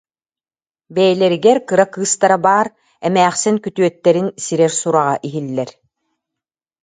Бэйэлэригэр 0.93 1.57
кыра 1.67 1.85
кыыстара 1.93 2.37
баар, 2.45 2.67
эмээхсин 3.07 3.55
күтүөттэрин 3.63 4.27
сирэр 4.43 4.71
сураҕа 4.79 5.15
иһиллэр 5.27 5.69